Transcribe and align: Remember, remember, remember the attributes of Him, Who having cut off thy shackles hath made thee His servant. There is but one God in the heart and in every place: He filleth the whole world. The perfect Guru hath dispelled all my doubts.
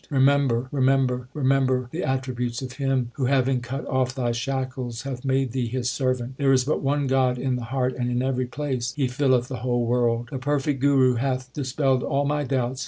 Remember, 0.09 0.67
remember, 0.71 1.27
remember 1.35 1.87
the 1.91 2.03
attributes 2.03 2.63
of 2.63 2.71
Him, 2.71 3.11
Who 3.17 3.25
having 3.25 3.59
cut 3.61 3.85
off 3.85 4.15
thy 4.15 4.31
shackles 4.31 5.03
hath 5.03 5.23
made 5.23 5.51
thee 5.51 5.67
His 5.67 5.91
servant. 5.91 6.37
There 6.37 6.51
is 6.51 6.63
but 6.63 6.81
one 6.81 7.05
God 7.05 7.37
in 7.37 7.55
the 7.55 7.65
heart 7.65 7.93
and 7.95 8.09
in 8.09 8.23
every 8.23 8.47
place: 8.47 8.93
He 8.93 9.07
filleth 9.07 9.47
the 9.47 9.57
whole 9.57 9.85
world. 9.85 10.29
The 10.31 10.39
perfect 10.39 10.79
Guru 10.79 11.17
hath 11.17 11.53
dispelled 11.53 12.01
all 12.01 12.25
my 12.25 12.43
doubts. 12.43 12.79